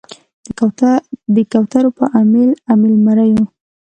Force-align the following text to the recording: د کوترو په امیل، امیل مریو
د 1.35 1.37
کوترو 1.51 1.89
په 1.97 2.05
امیل، 2.19 2.51
امیل 2.73 2.95
مریو 3.05 3.43